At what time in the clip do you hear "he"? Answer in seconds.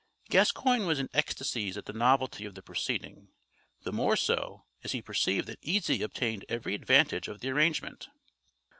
4.93-4.99